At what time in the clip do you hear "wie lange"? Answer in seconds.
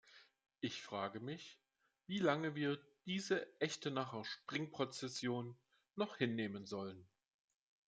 2.07-2.55